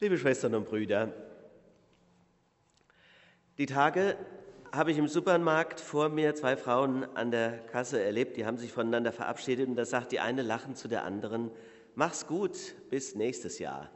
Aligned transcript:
Liebe 0.00 0.16
Schwestern 0.16 0.54
und 0.54 0.68
Brüder, 0.68 1.12
die 3.58 3.66
Tage 3.66 4.16
habe 4.70 4.92
ich 4.92 4.98
im 4.98 5.08
Supermarkt 5.08 5.80
vor 5.80 6.08
mir 6.08 6.36
zwei 6.36 6.56
Frauen 6.56 7.02
an 7.16 7.32
der 7.32 7.58
Kasse 7.66 8.00
erlebt, 8.00 8.36
die 8.36 8.46
haben 8.46 8.58
sich 8.58 8.70
voneinander 8.70 9.10
verabschiedet 9.10 9.66
und 9.66 9.74
da 9.74 9.84
sagt 9.84 10.12
die 10.12 10.20
eine 10.20 10.42
lachend 10.42 10.78
zu 10.78 10.86
der 10.86 11.02
anderen, 11.02 11.50
mach's 11.96 12.28
gut, 12.28 12.76
bis 12.90 13.16
nächstes 13.16 13.58
Jahr. 13.58 13.90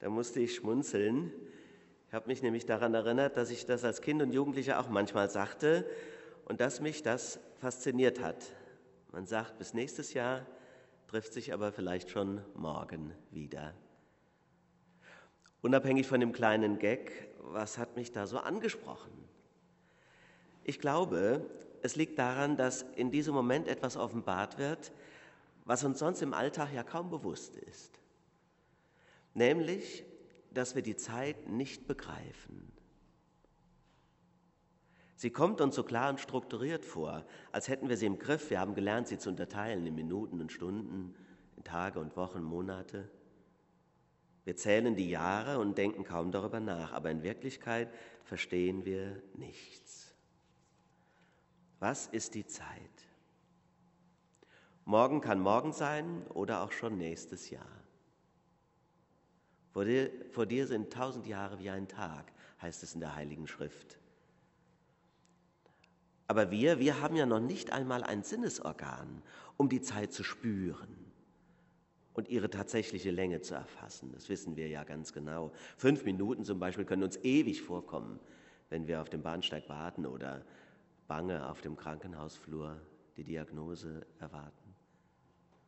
Da 0.00 0.10
musste 0.10 0.40
ich 0.40 0.54
schmunzeln. 0.54 1.32
Ich 2.08 2.12
habe 2.12 2.26
mich 2.26 2.42
nämlich 2.42 2.66
daran 2.66 2.92
erinnert, 2.92 3.38
dass 3.38 3.48
ich 3.48 3.64
das 3.64 3.84
als 3.84 4.02
Kind 4.02 4.20
und 4.20 4.34
Jugendlicher 4.34 4.78
auch 4.78 4.90
manchmal 4.90 5.30
sagte 5.30 5.86
und 6.44 6.60
dass 6.60 6.82
mich 6.82 7.02
das 7.02 7.40
fasziniert 7.58 8.20
hat. 8.20 8.44
Man 9.12 9.24
sagt 9.24 9.56
bis 9.56 9.72
nächstes 9.72 10.12
Jahr, 10.12 10.44
trifft 11.06 11.32
sich 11.32 11.54
aber 11.54 11.72
vielleicht 11.72 12.10
schon 12.10 12.42
morgen 12.54 13.14
wieder. 13.30 13.72
Unabhängig 15.62 16.06
von 16.06 16.20
dem 16.20 16.32
kleinen 16.32 16.78
Gag, 16.78 17.30
was 17.38 17.78
hat 17.78 17.96
mich 17.96 18.12
da 18.12 18.26
so 18.26 18.38
angesprochen? 18.38 19.12
Ich 20.64 20.80
glaube, 20.80 21.48
es 21.82 21.96
liegt 21.96 22.18
daran, 22.18 22.56
dass 22.56 22.82
in 22.96 23.10
diesem 23.10 23.34
Moment 23.34 23.68
etwas 23.68 23.96
offenbart 23.96 24.58
wird, 24.58 24.92
was 25.64 25.84
uns 25.84 26.00
sonst 26.00 26.20
im 26.20 26.34
Alltag 26.34 26.72
ja 26.74 26.82
kaum 26.82 27.10
bewusst 27.10 27.56
ist. 27.56 28.00
Nämlich, 29.34 30.04
dass 30.52 30.74
wir 30.74 30.82
die 30.82 30.96
Zeit 30.96 31.48
nicht 31.48 31.86
begreifen. 31.86 32.72
Sie 35.14 35.30
kommt 35.30 35.60
uns 35.60 35.76
so 35.76 35.84
klar 35.84 36.10
und 36.10 36.18
strukturiert 36.18 36.84
vor, 36.84 37.24
als 37.52 37.68
hätten 37.68 37.88
wir 37.88 37.96
sie 37.96 38.06
im 38.06 38.18
Griff. 38.18 38.50
Wir 38.50 38.58
haben 38.58 38.74
gelernt, 38.74 39.06
sie 39.06 39.18
zu 39.18 39.28
unterteilen 39.28 39.86
in 39.86 39.94
Minuten 39.94 40.40
und 40.40 40.50
Stunden, 40.50 41.14
in 41.56 41.62
Tage 41.62 42.00
und 42.00 42.16
Wochen, 42.16 42.42
Monate. 42.42 43.08
Wir 44.44 44.56
zählen 44.56 44.96
die 44.96 45.08
Jahre 45.08 45.58
und 45.58 45.78
denken 45.78 46.04
kaum 46.04 46.32
darüber 46.32 46.58
nach, 46.58 46.92
aber 46.92 47.10
in 47.10 47.22
Wirklichkeit 47.22 47.92
verstehen 48.24 48.84
wir 48.84 49.22
nichts. 49.34 50.14
Was 51.78 52.06
ist 52.08 52.34
die 52.34 52.46
Zeit? 52.46 52.68
Morgen 54.84 55.20
kann 55.20 55.40
morgen 55.40 55.72
sein 55.72 56.26
oder 56.28 56.62
auch 56.62 56.72
schon 56.72 56.98
nächstes 56.98 57.50
Jahr. 57.50 57.82
Vor 59.72 59.84
dir, 59.84 60.10
vor 60.32 60.44
dir 60.44 60.66
sind 60.66 60.92
tausend 60.92 61.26
Jahre 61.26 61.58
wie 61.60 61.70
ein 61.70 61.86
Tag, 61.86 62.32
heißt 62.60 62.82
es 62.82 62.94
in 62.94 63.00
der 63.00 63.14
Heiligen 63.14 63.46
Schrift. 63.46 63.98
Aber 66.26 66.50
wir, 66.50 66.78
wir 66.78 67.00
haben 67.00 67.14
ja 67.14 67.26
noch 67.26 67.40
nicht 67.40 67.72
einmal 67.72 68.02
ein 68.02 68.22
Sinnesorgan, 68.22 69.22
um 69.56 69.68
die 69.68 69.82
Zeit 69.82 70.12
zu 70.12 70.24
spüren 70.24 71.11
und 72.14 72.28
ihre 72.28 72.50
tatsächliche 72.50 73.10
Länge 73.10 73.40
zu 73.40 73.54
erfassen. 73.54 74.12
Das 74.12 74.28
wissen 74.28 74.56
wir 74.56 74.68
ja 74.68 74.84
ganz 74.84 75.12
genau. 75.12 75.52
Fünf 75.76 76.04
Minuten 76.04 76.44
zum 76.44 76.58
Beispiel 76.58 76.84
können 76.84 77.02
uns 77.02 77.16
ewig 77.18 77.62
vorkommen, 77.62 78.20
wenn 78.68 78.86
wir 78.86 79.00
auf 79.00 79.08
dem 79.08 79.22
Bahnsteig 79.22 79.68
warten 79.68 80.06
oder 80.06 80.44
bange 81.08 81.48
auf 81.48 81.60
dem 81.60 81.76
Krankenhausflur 81.76 82.80
die 83.16 83.24
Diagnose 83.24 84.06
erwarten. 84.18 84.74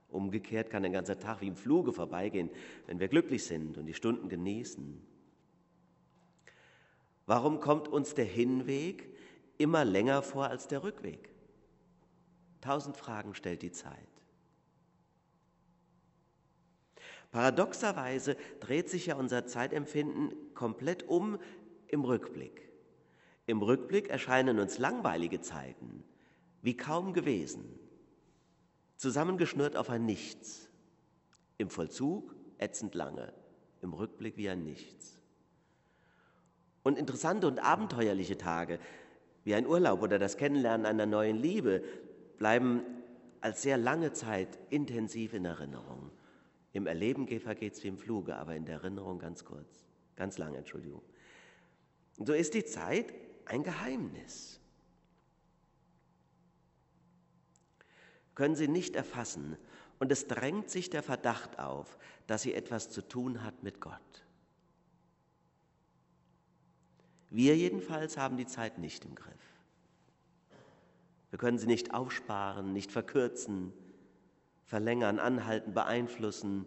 Umgekehrt 0.09 0.71
kann 0.71 0.85
ein 0.85 0.93
ganzer 0.93 1.19
Tag 1.19 1.41
wie 1.41 1.49
im 1.49 1.57
Fluge 1.57 1.93
vorbeigehen, 1.93 2.51
wenn 2.87 3.01
wir 3.01 3.09
glücklich 3.09 3.45
sind 3.45 3.77
und 3.79 3.87
die 3.87 3.95
Stunden 3.95 4.29
genießen. 4.29 5.05
Warum 7.27 7.59
kommt 7.59 7.89
uns 7.89 8.15
der 8.15 8.27
Hinweg 8.27 9.09
immer 9.59 9.85
länger 9.85 10.23
vor 10.23 10.47
als 10.47 10.69
der 10.69 10.85
Rückweg? 10.85 11.31
Tausend 12.61 12.97
Fragen 12.97 13.35
stellt 13.35 13.63
die 13.63 13.73
Zeit. 13.73 14.14
Paradoxerweise 17.35 18.37
dreht 18.61 18.89
sich 18.89 19.07
ja 19.07 19.17
unser 19.17 19.45
Zeitempfinden 19.45 20.33
komplett 20.55 21.03
um 21.09 21.41
im 21.89 22.05
Rückblick. 22.05 22.71
Im 23.47 23.61
Rückblick 23.61 24.09
erscheinen 24.09 24.61
uns 24.61 24.79
langweilige 24.79 25.41
Zeiten 25.41 26.05
wie 26.63 26.77
kaum 26.77 27.13
gewesen, 27.13 27.65
zusammengeschnürt 28.95 29.77
auf 29.77 29.91
ein 29.91 30.07
Nichts. 30.07 30.69
Im 31.59 31.71
Vollzug 31.71 32.37
ätzend 32.59 32.95
lange, 32.95 33.33
im 33.83 33.95
Rückblick 33.95 34.37
wie 34.37 34.49
ein 34.49 34.63
Nichts. 34.63 35.19
Und 36.85 36.97
interessante 36.97 37.49
und 37.49 37.59
abenteuerliche 37.59 38.39
Tage, 38.39 38.79
wie 39.43 39.57
ein 39.57 39.67
Urlaub 39.67 40.03
oder 40.03 40.21
das 40.21 40.37
Kennenlernen 40.37 40.87
einer 40.87 41.05
neuen 41.05 41.39
Liebe, 41.39 41.83
bleiben 42.39 42.85
als 43.41 43.63
sehr 43.63 43.77
lange 43.77 44.13
Zeit 44.13 44.57
intensiv 44.71 45.35
in 45.35 45.45
Erinnerung. 45.47 46.13
Im 46.75 46.89
Erleben 46.89 47.27
vergeht 47.41 47.75
es 47.75 47.85
wie 47.85 47.89
im 47.89 47.97
Fluge, 47.97 48.37
aber 48.37 48.57
in 48.57 48.67
der 48.67 48.75
Erinnerung 48.79 49.21
ganz 49.21 49.45
kurz, 49.45 49.87
ganz 50.17 50.39
lang, 50.39 50.55
Entschuldigung. 50.57 51.03
So 52.19 52.33
ist 52.33 52.53
die 52.55 52.65
Zeit 52.65 53.15
ein 53.45 53.63
Geheimnis. 53.63 54.61
Können 58.35 58.57
Sie 58.57 58.67
nicht 58.67 58.97
erfassen 58.97 59.57
und 60.01 60.11
es 60.11 60.27
drängt 60.27 60.69
sich 60.69 60.91
der 60.91 61.05
Verdacht 61.05 61.61
auf, 61.61 61.97
dass 62.27 62.43
sie 62.43 62.55
etwas 62.55 62.91
zu 62.91 63.07
tun 63.07 63.45
hat 63.45 63.63
mit 63.63 63.81
Gott. 63.81 64.25
Wir 67.31 67.57
jedenfalls 67.57 68.17
haben 68.17 68.37
die 68.37 68.47
Zeit 68.47 68.79
nicht 68.79 69.05
im 69.05 69.15
Griff. 69.15 69.33
Wir 71.31 71.39
können 71.39 71.59
sie 71.59 71.67
nicht 71.67 71.95
aufsparen, 71.95 72.73
nicht 72.73 72.91
verkürzen, 72.91 73.73
verlängern, 74.65 75.19
anhalten, 75.19 75.75
beeinflussen. 75.75 76.67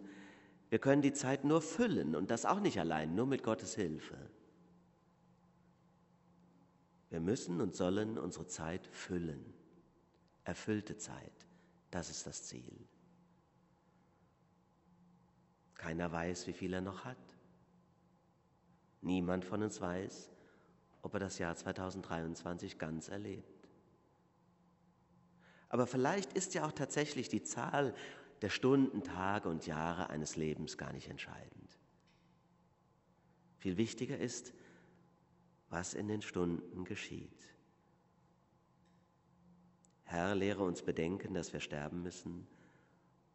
Wir 0.70 0.78
können 0.78 1.02
die 1.02 1.12
Zeit 1.12 1.44
nur 1.44 1.60
füllen 1.60 2.14
und 2.14 2.30
das 2.30 2.44
auch 2.44 2.60
nicht 2.60 2.78
allein, 2.78 3.14
nur 3.14 3.26
mit 3.26 3.42
Gottes 3.42 3.74
Hilfe. 3.74 4.16
Wir 7.10 7.20
müssen 7.20 7.60
und 7.60 7.74
sollen 7.74 8.18
unsere 8.18 8.46
Zeit 8.46 8.86
füllen. 8.88 9.54
Erfüllte 10.44 10.96
Zeit, 10.96 11.46
das 11.90 12.10
ist 12.10 12.26
das 12.26 12.44
Ziel. 12.44 12.88
Keiner 15.74 16.10
weiß, 16.10 16.46
wie 16.46 16.52
viel 16.52 16.72
er 16.72 16.80
noch 16.80 17.04
hat. 17.04 17.16
Niemand 19.00 19.44
von 19.44 19.62
uns 19.62 19.80
weiß, 19.80 20.30
ob 21.02 21.14
er 21.14 21.20
das 21.20 21.38
Jahr 21.38 21.54
2023 21.54 22.78
ganz 22.78 23.08
erlebt. 23.08 23.57
Aber 25.68 25.86
vielleicht 25.86 26.32
ist 26.32 26.54
ja 26.54 26.66
auch 26.66 26.72
tatsächlich 26.72 27.28
die 27.28 27.42
Zahl 27.42 27.94
der 28.42 28.50
Stunden, 28.50 29.02
Tage 29.02 29.48
und 29.48 29.66
Jahre 29.66 30.10
eines 30.10 30.36
Lebens 30.36 30.78
gar 30.78 30.92
nicht 30.92 31.08
entscheidend. 31.08 31.78
Viel 33.58 33.76
wichtiger 33.76 34.18
ist, 34.18 34.52
was 35.68 35.94
in 35.94 36.08
den 36.08 36.22
Stunden 36.22 36.84
geschieht. 36.84 37.42
Herr, 40.04 40.34
lehre 40.34 40.62
uns 40.62 40.82
bedenken, 40.82 41.34
dass 41.34 41.52
wir 41.52 41.60
sterben 41.60 42.02
müssen, 42.02 42.46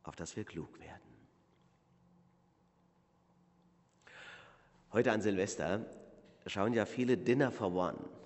auf 0.02 0.16
dass 0.16 0.36
wir 0.36 0.44
klug 0.44 0.80
werden. 0.80 1.02
Heute 4.92 5.12
an 5.12 5.22
Silvester 5.22 5.86
schauen 6.48 6.74
ja 6.74 6.86
viele 6.86 7.18
Dinner 7.18 7.52
for 7.52 7.74
One. 7.74 8.23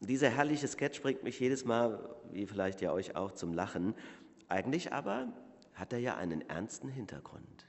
Dieser 0.00 0.30
herrliche 0.30 0.68
Sketch 0.68 1.02
bringt 1.02 1.24
mich 1.24 1.40
jedes 1.40 1.64
Mal, 1.64 2.16
wie 2.30 2.46
vielleicht 2.46 2.80
ja 2.80 2.92
euch 2.92 3.16
auch, 3.16 3.32
zum 3.32 3.52
Lachen. 3.52 3.94
Eigentlich 4.48 4.92
aber 4.92 5.32
hat 5.74 5.92
er 5.92 5.98
ja 5.98 6.16
einen 6.16 6.48
ernsten 6.48 6.88
Hintergrund. 6.88 7.66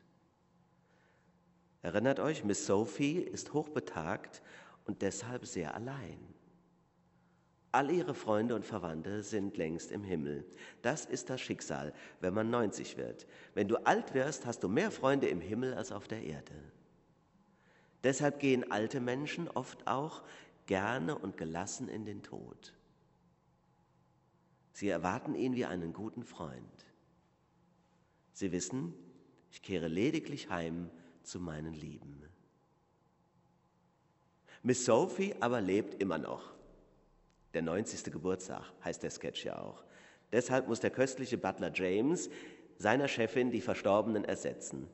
Erinnert 1.81 2.19
euch, 2.19 2.43
Miss 2.43 2.65
Sophie 2.65 3.19
ist 3.19 3.53
hochbetagt 3.53 4.41
und 4.85 5.01
deshalb 5.01 5.45
sehr 5.45 5.73
allein. 5.75 6.19
All 7.71 7.91
ihre 7.91 8.15
Freunde 8.15 8.55
und 8.55 8.65
Verwandte 8.65 9.21
sind 9.21 9.57
längst 9.57 9.91
im 9.91 10.03
Himmel. 10.03 10.45
Das 10.81 11.05
ist 11.05 11.29
das 11.29 11.39
Schicksal, 11.39 11.93
wenn 12.19 12.33
man 12.33 12.49
90 12.49 12.97
wird. 12.97 13.27
Wenn 13.53 13.67
du 13.67 13.77
alt 13.85 14.13
wirst, 14.13 14.45
hast 14.45 14.63
du 14.63 14.67
mehr 14.67 14.89
Freunde 14.91 15.27
im 15.27 15.39
Himmel 15.39 15.75
als 15.75 15.91
auf 15.91 16.07
der 16.07 16.23
Erde. 16.23 16.55
Deshalb 18.03 18.39
gehen 18.39 18.71
alte 18.71 18.99
Menschen 18.99 19.47
oft 19.49 19.87
auch 19.87 20.23
gerne 20.69 21.17
und 21.17 21.35
gelassen 21.35 21.89
in 21.89 22.05
den 22.05 22.21
Tod. 22.21 22.75
Sie 24.71 24.87
erwarten 24.87 25.33
ihn 25.33 25.55
wie 25.55 25.65
einen 25.65 25.93
guten 25.93 26.23
Freund. 26.23 26.85
Sie 28.33 28.51
wissen, 28.51 28.93
ich 29.49 29.63
kehre 29.63 29.87
lediglich 29.87 30.51
heim 30.51 30.91
zu 31.23 31.39
meinen 31.39 31.73
Lieben. 31.73 32.23
Miss 34.61 34.85
Sophie 34.85 35.33
aber 35.39 35.59
lebt 35.59 35.99
immer 35.99 36.19
noch. 36.19 36.53
Der 37.55 37.63
90. 37.63 38.03
Geburtstag 38.13 38.71
heißt 38.83 39.01
der 39.01 39.09
Sketch 39.09 39.45
ja 39.45 39.59
auch. 39.59 39.83
Deshalb 40.31 40.67
muss 40.67 40.81
der 40.81 40.91
köstliche 40.91 41.39
Butler 41.39 41.71
James 41.73 42.29
seiner 42.77 43.07
Chefin 43.07 43.49
die 43.49 43.61
Verstorbenen 43.61 44.23
ersetzen. 44.23 44.87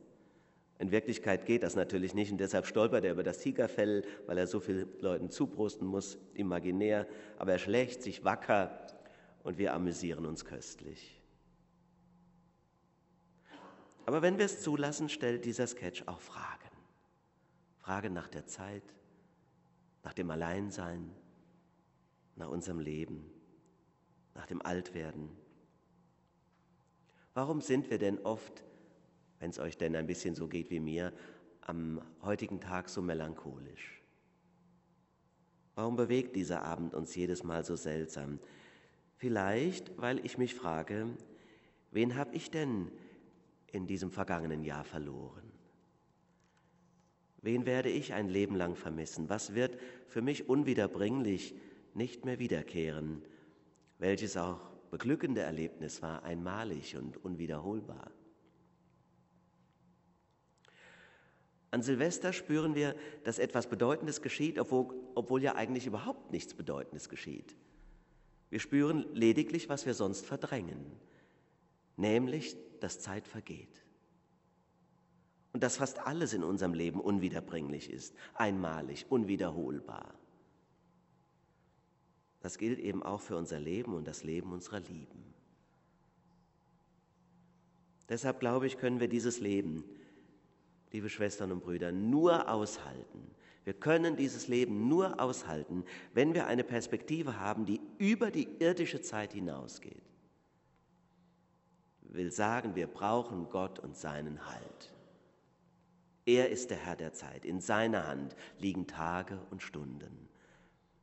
In 0.78 0.92
Wirklichkeit 0.92 1.46
geht 1.46 1.64
das 1.64 1.76
natürlich 1.76 2.14
nicht 2.14 2.32
und 2.32 2.38
deshalb 2.38 2.66
stolpert 2.66 3.06
er 3.06 3.14
über 3.14 3.24
das 3.24 3.38
Tigerfell, 3.38 4.04
weil 4.26 4.38
er 4.38 4.48
so 4.48 4.60
vielen 4.60 4.90
Leuten 5.00 5.30
zuprosten 5.30 5.88
muss, 5.88 6.18
imaginär. 6.34 7.08
Aber 7.38 7.54
er 7.54 7.60
schlägt 7.60 8.04
sich 8.04 8.26
wacker 8.26 8.86
und 9.44 9.58
wir 9.58 9.74
amüsieren 9.74 10.26
uns 10.26 10.44
köstlich. 10.44 11.22
Aber 14.06 14.22
wenn 14.22 14.38
wir 14.38 14.46
es 14.46 14.62
zulassen, 14.62 15.08
stellt 15.08 15.46
dieser 15.46 15.66
Sketch 15.66 16.04
auch 16.08 16.20
Fragen. 16.20 16.70
Frage 17.78 18.10
nach 18.10 18.28
der 18.28 18.46
Zeit, 18.46 18.84
nach 20.04 20.14
dem 20.14 20.30
Alleinsein, 20.30 21.12
nach 22.36 22.50
unserem 22.50 22.80
Leben, 22.80 23.32
nach 24.34 24.46
dem 24.46 24.62
Altwerden. 24.62 25.30
Warum 27.34 27.62
sind 27.62 27.90
wir 27.90 27.98
denn 27.98 28.20
oft, 28.20 28.64
wenn 29.40 29.50
es 29.50 29.60
euch 29.60 29.78
denn 29.78 29.96
ein 29.96 30.08
bisschen 30.08 30.36
so 30.36 30.48
geht 30.48 30.70
wie 30.70 30.80
mir, 30.80 31.14
am 31.62 32.02
heutigen 32.22 32.60
Tag 32.60 32.90
so 32.90 33.02
melancholisch? 33.02 34.02
Warum 35.76 35.96
bewegt 35.96 36.36
dieser 36.36 36.64
Abend 36.64 36.94
uns 36.94 37.16
jedes 37.16 37.44
Mal 37.44 37.66
so 37.66 37.76
seltsam? 37.76 38.40
Vielleicht, 39.18 39.98
weil 39.98 40.26
ich 40.26 40.38
mich 40.38 40.56
frage, 40.56 41.08
wen 41.92 42.16
habe 42.16 42.36
ich 42.36 42.50
denn 42.50 42.92
in 43.72 43.88
diesem 43.88 44.12
vergangenen 44.12 44.64
Jahr 44.64 44.86
verloren? 44.86 45.52
Wen 47.42 47.66
werde 47.66 47.90
ich 47.90 48.14
ein 48.14 48.30
Leben 48.30 48.56
lang 48.56 48.76
vermissen? 48.76 49.30
Was 49.30 49.54
wird 49.54 49.78
für 50.08 50.22
mich 50.22 50.50
unwiederbringlich 50.50 51.54
nicht 51.94 52.26
mehr 52.26 52.40
wiederkehren, 52.40 53.22
welches 54.00 54.38
auch 54.38 54.70
beglückende 54.90 55.42
Erlebnis 55.42 56.02
war, 56.02 56.24
einmalig 56.24 56.96
und 56.96 57.24
unwiederholbar? 57.24 58.12
An 61.76 61.82
Silvester 61.82 62.32
spüren 62.32 62.74
wir, 62.74 62.96
dass 63.26 63.38
etwas 63.38 63.68
Bedeutendes 63.68 64.22
geschieht, 64.22 64.60
obwohl, 64.60 64.96
obwohl 65.14 65.44
ja 65.44 65.56
eigentlich 65.56 65.86
überhaupt 65.86 66.32
nichts 66.32 66.54
Bedeutendes 66.54 67.10
geschieht. 67.10 67.54
Wir 68.50 68.62
spüren 68.62 69.06
lediglich, 69.12 69.68
was 69.68 69.86
wir 69.86 69.94
sonst 69.94 70.26
verdrängen, 70.26 70.80
nämlich, 71.98 72.56
dass 72.80 73.02
Zeit 73.02 73.28
vergeht 73.28 73.84
und 75.52 75.64
dass 75.64 75.76
fast 75.76 76.00
alles 76.00 76.32
in 76.32 76.46
unserem 76.46 76.74
Leben 76.74 77.02
unwiederbringlich 77.02 77.90
ist, 77.90 78.16
einmalig, 78.36 79.08
unwiederholbar. 79.10 80.18
Das 82.40 82.58
gilt 82.58 82.80
eben 82.80 83.04
auch 83.04 83.20
für 83.20 83.36
unser 83.36 83.60
Leben 83.60 83.96
und 83.96 84.08
das 84.08 84.24
Leben 84.24 84.54
unserer 84.54 84.80
Lieben. 84.80 85.26
Deshalb 88.08 88.40
glaube 88.40 88.66
ich, 88.66 88.78
können 88.78 89.02
wir 89.02 89.10
dieses 89.10 89.42
Leben, 89.42 89.84
liebe 90.92 91.10
Schwestern 91.10 91.52
und 91.52 91.64
Brüder, 91.64 91.92
nur 91.92 92.50
aushalten. 92.50 93.32
Wir 93.64 93.74
können 93.74 94.16
dieses 94.16 94.48
Leben 94.48 94.88
nur 94.88 95.20
aushalten, 95.20 95.84
wenn 96.14 96.34
wir 96.34 96.46
eine 96.46 96.64
Perspektive 96.64 97.40
haben, 97.40 97.66
die 97.66 97.82
über 97.98 98.30
die 98.30 98.48
irdische 98.60 99.02
Zeit 99.02 99.34
hinausgeht. 99.34 100.04
Ich 102.08 102.14
will 102.14 102.32
sagen, 102.32 102.76
wir 102.76 102.88
brauchen 102.88 103.50
Gott 103.50 103.80
und 103.80 103.98
seinen 103.98 104.46
Halt. 104.48 104.94
Er 106.26 106.50
ist 106.50 106.70
der 106.70 106.78
Herr 106.78 106.96
der 106.96 107.14
Zeit. 107.14 107.44
In 107.44 107.60
seiner 107.60 108.08
Hand 108.08 108.36
liegen 108.60 108.88
Tage 108.88 109.40
und 109.52 109.62
Stunden. 109.62 110.30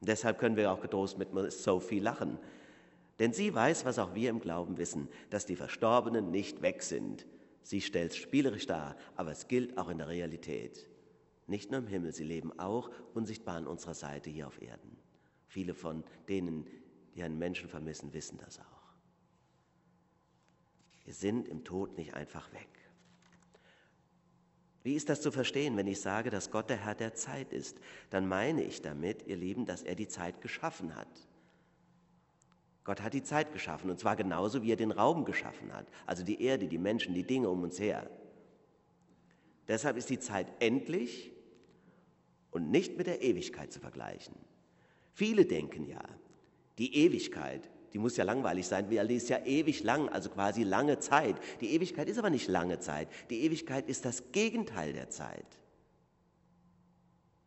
Und 0.01 0.09
deshalb 0.09 0.39
können 0.39 0.57
wir 0.57 0.73
auch 0.73 0.81
getrost 0.81 1.19
mit 1.19 1.29
Sophie 1.53 2.01
lachen. 2.01 2.39
Denn 3.19 3.33
sie 3.33 3.55
weiß, 3.55 3.85
was 3.85 3.99
auch 3.99 4.15
wir 4.15 4.31
im 4.31 4.41
Glauben 4.41 4.79
wissen, 4.79 5.09
dass 5.31 5.47
die 5.47 5.55
Verstorbenen 5.55 6.31
nicht 6.31 6.63
weg 6.63 6.83
sind. 6.83 7.27
Sie 7.63 7.81
stellt 7.81 8.13
es 8.13 8.17
spielerisch 8.17 8.67
dar, 8.67 8.97
aber 9.17 9.31
es 9.31 9.49
gilt 9.49 9.79
auch 9.79 9.89
in 9.89 9.99
der 9.99 10.09
Realität. 10.09 10.89
Nicht 11.47 11.71
nur 11.71 11.81
im 11.81 11.87
Himmel, 11.87 12.13
sie 12.13 12.25
leben 12.25 12.59
auch 12.59 12.91
unsichtbar 13.15 13.57
an 13.57 13.67
unserer 13.67 13.95
Seite 13.95 14.31
hier 14.31 14.47
auf 14.47 14.61
Erden. 14.61 14.97
Viele 15.47 15.75
von 15.75 16.05
denen, 16.29 16.67
die 17.15 17.23
einen 17.23 17.39
Menschen 17.39 17.69
vermissen, 17.69 18.13
wissen 18.13 18.39
das 18.39 18.59
auch. 18.59 18.83
Wir 21.05 21.15
sind 21.15 21.49
im 21.49 21.65
Tod 21.65 21.97
nicht 21.99 22.15
einfach 22.15 22.53
weg. 22.53 22.69
Wie 24.85 24.95
ist 24.95 25.09
das 25.09 25.21
zu 25.21 25.31
verstehen, 25.31 25.77
wenn 25.77 25.87
ich 25.87 26.01
sage, 26.01 26.31
dass 26.31 26.51
Gott 26.51 26.71
der 26.71 26.77
Herr 26.77 26.95
der 26.95 27.15
Zeit 27.15 27.53
ist? 27.53 27.79
Dann 28.11 28.27
meine 28.27 28.65
ich 28.65 28.83
damit, 28.83 29.27
ihr 29.27 29.37
Lieben, 29.37 29.65
dass 29.65 29.83
er 29.83 29.95
die 29.95 30.09
Zeit 30.09 30.41
geschaffen 30.41 30.97
hat. 30.97 31.29
Gott 32.85 33.01
hat 33.01 33.15
die 33.15 33.23
Zeit 33.23 33.53
geschaffen, 33.53 33.91
und 33.91 33.99
zwar 33.99 34.17
genauso, 34.17 34.63
wie 34.63 34.73
er 34.73 34.77
den 34.77 34.91
Raum 34.91 35.25
geschaffen 35.25 35.73
hat, 35.73 35.87
also 36.07 36.25
die 36.25 36.43
Erde, 36.43 36.67
die 36.67 36.79
Menschen, 36.79 37.15
die 37.15 37.25
Dinge 37.25 37.49
um 37.49 37.63
uns 37.63 37.79
her. 37.79 38.11
Deshalb 39.69 39.97
ist 39.97 40.11
die 40.11 40.19
Zeit 40.19 40.49
endlich 40.59 41.31
und 42.51 42.71
nicht 42.71 42.99
mit 42.99 43.07
der 43.07 43.23
Ewigkeit 43.23 43.73
zu 43.73 43.79
vergleichen. 43.79 44.35
Viele 45.15 45.45
denken 45.45 45.87
ja, 45.87 46.03
die 46.79 46.97
Ewigkeit 46.97 47.71
die 47.93 47.99
muss 47.99 48.17
ja 48.17 48.25
langweilig 48.25 48.67
sein, 48.67 48.91
weil 48.91 49.07
die 49.07 49.17
ist 49.17 49.29
ja 49.29 49.45
ewig 49.45 49.83
lang, 49.83 50.09
also 50.09 50.31
quasi 50.31 50.63
lange 50.63 50.99
Zeit. 50.99 51.37
Die 51.61 51.75
Ewigkeit 51.75 52.09
ist 52.09 52.19
aber 52.19 52.31
nicht 52.31 52.49
lange 52.49 52.79
Zeit. 52.79 53.09
Die 53.29 53.43
Ewigkeit 53.43 53.87
ist 53.87 54.05
das 54.05 54.33
Gegenteil 54.33 54.95
der 54.95 55.11
Zeit. 55.11 55.45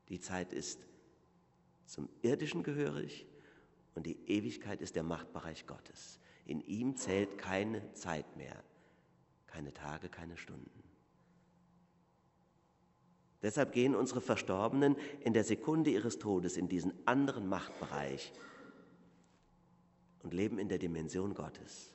Die 0.10 0.20
Zeit 0.20 0.54
ist 0.54 0.80
zum 1.88 2.10
Irdischen 2.22 2.62
gehörig 2.62 3.26
und 3.95 4.06
die 4.06 4.30
Ewigkeit 4.30 4.81
ist 4.81 4.95
der 4.95 5.03
Machtbereich 5.03 5.65
Gottes. 5.65 6.19
In 6.45 6.62
ihm 6.62 6.95
zählt 6.95 7.38
keine 7.38 7.94
Zeit 7.94 8.38
mehr, 8.38 8.63
keine 9.47 9.74
Tage, 9.74 10.09
keine 10.09 10.38
Stunden. 10.38 10.83
Deshalb 13.42 13.71
gehen 13.74 13.95
unsere 13.95 14.21
Verstorbenen 14.21 14.95
in 15.21 15.33
der 15.33 15.44
Sekunde 15.44 15.92
ihres 15.92 16.19
Todes 16.19 16.57
in 16.57 16.68
diesen 16.68 16.94
anderen 17.07 17.47
Machtbereich 17.47 18.33
und 20.24 20.33
leben 20.33 20.57
in 20.57 20.68
der 20.68 20.80
Dimension 20.80 21.33
Gottes, 21.33 21.94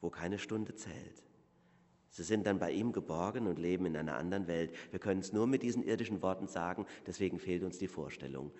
wo 0.00 0.10
keine 0.10 0.38
Stunde 0.38 0.74
zählt. 0.74 1.22
Sie 2.08 2.24
sind 2.24 2.46
dann 2.46 2.58
bei 2.58 2.72
ihm 2.72 2.92
geborgen 2.92 3.46
und 3.46 3.58
leben 3.58 3.86
in 3.86 3.96
einer 3.96 4.16
anderen 4.16 4.48
Welt. 4.48 4.74
Wir 4.90 4.98
können 4.98 5.20
es 5.20 5.32
nur 5.32 5.46
mit 5.46 5.62
diesen 5.62 5.82
irdischen 5.82 6.22
Worten 6.22 6.48
sagen, 6.48 6.86
deswegen 7.06 7.38
fehlt 7.38 7.62
uns 7.62 7.78
die 7.78 7.86
Vorstellung. 7.86 8.50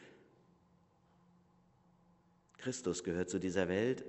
Christus 2.60 3.02
gehört 3.04 3.30
zu 3.30 3.38
dieser 3.38 3.68
Welt 3.68 4.04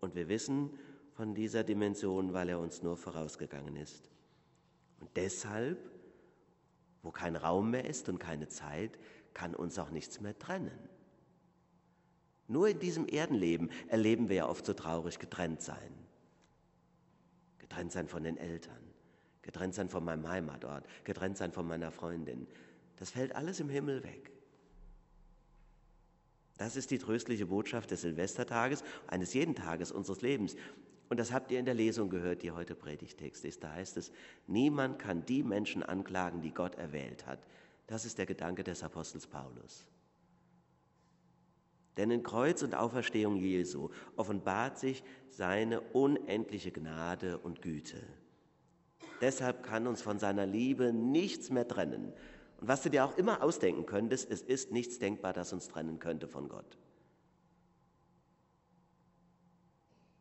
und 0.00 0.14
wir 0.14 0.28
wissen 0.28 0.70
von 1.14 1.34
dieser 1.34 1.64
Dimension, 1.64 2.32
weil 2.32 2.48
er 2.48 2.58
uns 2.58 2.82
nur 2.82 2.96
vorausgegangen 2.96 3.76
ist. 3.76 4.10
Und 5.00 5.10
deshalb, 5.16 5.78
wo 7.02 7.10
kein 7.10 7.36
Raum 7.36 7.70
mehr 7.70 7.84
ist 7.84 8.08
und 8.08 8.18
keine 8.18 8.48
Zeit, 8.48 8.98
kann 9.34 9.54
uns 9.54 9.78
auch 9.78 9.90
nichts 9.90 10.20
mehr 10.20 10.38
trennen. 10.38 10.78
Nur 12.48 12.68
in 12.68 12.78
diesem 12.78 13.08
Erdenleben 13.08 13.70
erleben 13.88 14.28
wir 14.28 14.36
ja 14.36 14.48
oft 14.48 14.66
so 14.66 14.74
traurig 14.74 15.18
getrennt 15.18 15.62
sein. 15.62 15.94
Getrennt 17.58 17.92
sein 17.92 18.08
von 18.08 18.24
den 18.24 18.36
Eltern, 18.36 18.82
getrennt 19.40 19.74
sein 19.74 19.88
von 19.88 20.04
meinem 20.04 20.28
Heimatort, 20.28 20.84
getrennt 21.04 21.38
sein 21.38 21.52
von 21.52 21.66
meiner 21.66 21.90
Freundin. 21.90 22.46
Das 22.96 23.10
fällt 23.10 23.34
alles 23.34 23.60
im 23.60 23.68
Himmel 23.68 24.02
weg. 24.04 24.31
Das 26.62 26.76
ist 26.76 26.92
die 26.92 26.98
tröstliche 26.98 27.46
Botschaft 27.46 27.90
des 27.90 28.02
Silvestertages, 28.02 28.84
eines 29.08 29.34
jeden 29.34 29.56
Tages 29.56 29.90
unseres 29.90 30.22
Lebens. 30.22 30.54
Und 31.08 31.18
das 31.18 31.32
habt 31.32 31.50
ihr 31.50 31.58
in 31.58 31.64
der 31.64 31.74
Lesung 31.74 32.08
gehört, 32.08 32.44
die 32.44 32.52
heute 32.52 32.76
Predigtext 32.76 33.44
ist. 33.44 33.64
Da 33.64 33.72
heißt 33.72 33.96
es, 33.96 34.12
niemand 34.46 35.00
kann 35.00 35.26
die 35.26 35.42
Menschen 35.42 35.82
anklagen, 35.82 36.40
die 36.40 36.54
Gott 36.54 36.76
erwählt 36.76 37.26
hat. 37.26 37.40
Das 37.88 38.04
ist 38.04 38.16
der 38.16 38.26
Gedanke 38.26 38.62
des 38.62 38.84
Apostels 38.84 39.26
Paulus. 39.26 39.88
Denn 41.96 42.12
in 42.12 42.22
Kreuz 42.22 42.62
und 42.62 42.76
Auferstehung 42.76 43.34
Jesu 43.34 43.90
offenbart 44.14 44.78
sich 44.78 45.02
seine 45.30 45.80
unendliche 45.80 46.70
Gnade 46.70 47.38
und 47.38 47.60
Güte. 47.60 48.00
Deshalb 49.20 49.64
kann 49.64 49.88
uns 49.88 50.00
von 50.00 50.20
seiner 50.20 50.46
Liebe 50.46 50.92
nichts 50.92 51.50
mehr 51.50 51.66
trennen. 51.66 52.12
Und 52.62 52.68
was 52.68 52.80
du 52.82 52.90
dir 52.90 53.04
auch 53.04 53.18
immer 53.18 53.42
ausdenken 53.42 53.86
könntest, 53.86 54.30
es 54.30 54.40
ist 54.40 54.70
nichts 54.70 55.00
denkbar, 55.00 55.32
das 55.32 55.52
uns 55.52 55.66
trennen 55.66 55.98
könnte 55.98 56.28
von 56.28 56.48
Gott. 56.48 56.78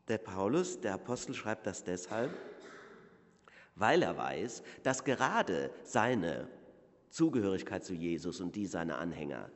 Der 0.08 0.18
Paulus, 0.18 0.82
der 0.82 0.96
Apostel, 0.96 1.36
schreibt 1.36 1.68
das 1.68 1.84
deshalb, 1.84 2.36
weil 3.76 4.02
er 4.02 4.18
weiß, 4.18 4.64
dass 4.82 5.04
gerade 5.04 5.70
seine 5.84 6.48
Zugehörigkeit 7.12 7.86
zu 7.86 7.94
Jesus 7.94 8.42
und 8.42 8.56
die 8.56 8.66
seiner 8.66 8.98
Anhänger 8.98 9.52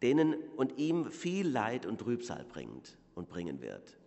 denen 0.00 0.34
und 0.56 0.78
ihm 0.78 1.10
viel 1.10 1.46
Leid 1.46 1.84
und 1.84 1.98
Trübsal 1.98 2.46
bringt 2.46 2.96
und 3.14 3.28
bringen 3.28 3.60
wird. 3.60 3.98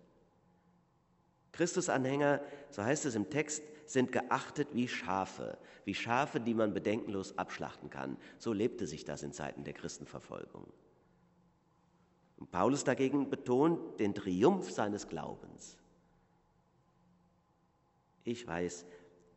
Christusanhänger, 1.57 2.41
so 2.69 2.83
heißt 2.83 3.05
es 3.05 3.15
im 3.15 3.29
Text, 3.29 3.63
sind 3.87 4.11
geachtet 4.11 4.69
wie 4.73 4.87
Schafe, 4.87 5.57
wie 5.85 5.95
Schafe, 5.95 6.39
die 6.39 6.53
man 6.53 6.73
bedenkenlos 6.73 7.37
abschlachten 7.37 7.89
kann. 7.89 8.17
So 8.37 8.53
lebte 8.53 8.85
sich 8.85 9.05
das 9.05 9.23
in 9.23 9.33
Zeiten 9.33 9.63
der 9.63 9.73
Christenverfolgung. 9.73 10.67
Und 12.37 12.51
Paulus 12.51 12.83
dagegen 12.83 13.31
betont 13.31 13.99
den 13.99 14.13
Triumph 14.13 14.69
seines 14.69 15.07
Glaubens. 15.07 15.77
Ich 18.23 18.45
weiß, 18.45 18.85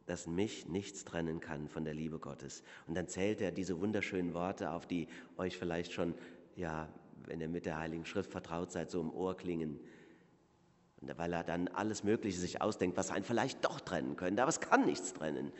dass 0.04 0.26
mich 0.26 0.68
nichts 0.68 1.04
trennen 1.04 1.40
kann 1.40 1.68
von 1.68 1.84
der 1.84 1.94
Liebe 1.94 2.18
Gottes. 2.18 2.62
Und 2.86 2.96
dann 2.96 3.08
zählt 3.08 3.40
er 3.40 3.52
diese 3.52 3.80
wunderschönen 3.80 4.34
Worte 4.34 4.72
auf, 4.72 4.86
die 4.86 5.08
euch 5.38 5.56
vielleicht 5.56 5.92
schon 5.92 6.14
ja, 6.56 6.88
wenn 7.24 7.40
ihr 7.40 7.48
mit 7.48 7.64
der 7.64 7.78
Heiligen 7.78 8.04
Schrift 8.04 8.30
vertraut 8.30 8.72
seid, 8.72 8.90
so 8.90 9.00
im 9.00 9.12
Ohr 9.12 9.36
klingen. 9.36 9.80
Und 11.00 11.16
weil 11.18 11.32
er 11.32 11.44
dann 11.44 11.68
alles 11.68 12.04
Mögliche 12.04 12.38
sich 12.38 12.60
ausdenkt, 12.60 12.96
was 12.96 13.10
einen 13.10 13.24
vielleicht 13.24 13.64
doch 13.64 13.80
trennen 13.80 14.16
könnte, 14.16 14.42
aber 14.42 14.50
es 14.50 14.60
kann 14.60 14.84
nichts 14.84 15.14
trennen. 15.14 15.52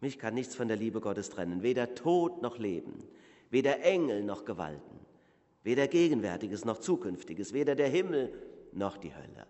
Mich 0.00 0.18
kann 0.18 0.34
nichts 0.34 0.54
von 0.54 0.68
der 0.68 0.76
Liebe 0.76 1.00
Gottes 1.00 1.30
trennen, 1.30 1.62
weder 1.62 1.94
Tod 1.94 2.42
noch 2.42 2.58
Leben, 2.58 3.04
weder 3.50 3.82
Engel 3.82 4.22
noch 4.22 4.44
Gewalten, 4.44 4.98
weder 5.62 5.88
Gegenwärtiges 5.88 6.64
noch 6.64 6.78
Zukünftiges, 6.78 7.52
weder 7.52 7.74
der 7.74 7.88
Himmel 7.88 8.32
noch 8.72 8.96
die 8.96 9.14
Hölle. 9.14 9.46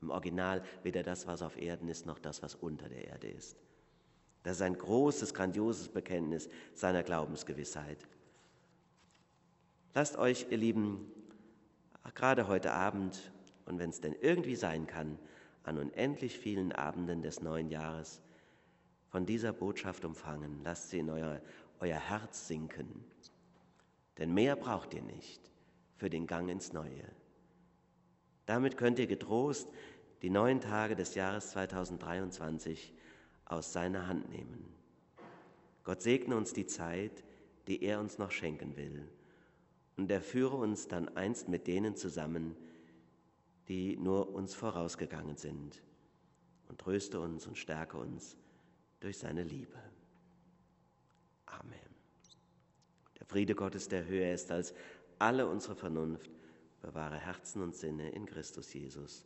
Im 0.00 0.10
Original 0.10 0.62
weder 0.82 1.02
das, 1.02 1.26
was 1.26 1.40
auf 1.40 1.60
Erden 1.60 1.88
ist, 1.88 2.04
noch 2.04 2.18
das, 2.18 2.42
was 2.42 2.54
unter 2.54 2.88
der 2.88 3.06
Erde 3.08 3.28
ist. 3.28 3.56
Das 4.42 4.56
ist 4.56 4.62
ein 4.62 4.76
großes, 4.76 5.32
grandioses 5.32 5.88
Bekenntnis 5.88 6.50
seiner 6.74 7.02
Glaubensgewissheit. 7.02 8.06
Lasst 9.94 10.18
euch, 10.18 10.46
ihr 10.50 10.58
Lieben, 10.58 11.10
gerade 12.14 12.46
heute 12.46 12.72
Abend 12.72 13.32
und 13.66 13.78
wenn 13.78 13.90
es 13.90 14.00
denn 14.00 14.14
irgendwie 14.20 14.56
sein 14.56 14.86
kann, 14.86 15.18
an 15.64 15.78
unendlich 15.78 16.38
vielen 16.38 16.72
Abenden 16.72 17.22
des 17.22 17.40
neuen 17.40 17.70
Jahres 17.70 18.20
von 19.08 19.26
dieser 19.26 19.52
Botschaft 19.52 20.04
umfangen. 20.04 20.60
Lasst 20.62 20.90
sie 20.90 20.98
in 20.98 21.10
euer, 21.10 21.40
euer 21.80 21.98
Herz 21.98 22.48
sinken. 22.48 23.04
Denn 24.18 24.34
mehr 24.34 24.56
braucht 24.56 24.92
ihr 24.94 25.02
nicht 25.02 25.40
für 25.96 26.10
den 26.10 26.26
Gang 26.26 26.50
ins 26.50 26.72
Neue. 26.72 27.04
Damit 28.46 28.76
könnt 28.76 28.98
ihr 28.98 29.06
getrost 29.06 29.68
die 30.22 30.30
neun 30.30 30.60
Tage 30.60 30.96
des 30.96 31.14
Jahres 31.14 31.50
2023 31.50 32.94
aus 33.44 33.72
seiner 33.72 34.06
Hand 34.06 34.30
nehmen. 34.30 34.74
Gott 35.82 36.02
segne 36.02 36.36
uns 36.36 36.52
die 36.52 36.66
Zeit, 36.66 37.24
die 37.66 37.82
er 37.82 38.00
uns 38.00 38.18
noch 38.18 38.30
schenken 38.30 38.76
will, 38.76 39.08
und 39.96 40.10
er 40.10 40.20
führe 40.20 40.56
uns 40.56 40.88
dann 40.88 41.14
einst 41.16 41.48
mit 41.48 41.66
denen 41.66 41.94
zusammen, 41.94 42.56
die 43.68 43.96
nur 43.96 44.32
uns 44.34 44.54
vorausgegangen 44.54 45.36
sind, 45.36 45.82
und 46.68 46.80
tröste 46.80 47.20
uns 47.20 47.46
und 47.46 47.58
stärke 47.58 47.98
uns 47.98 48.36
durch 49.00 49.18
seine 49.18 49.42
Liebe. 49.42 49.78
Amen. 51.46 51.78
Der 53.18 53.26
Friede 53.26 53.54
Gottes, 53.54 53.88
der 53.88 54.06
höher 54.06 54.32
ist 54.32 54.50
als 54.50 54.74
alle 55.18 55.46
unsere 55.46 55.74
Vernunft, 55.74 56.30
bewahre 56.80 57.18
Herzen 57.18 57.62
und 57.62 57.74
Sinne 57.74 58.10
in 58.10 58.26
Christus 58.26 58.72
Jesus 58.72 59.24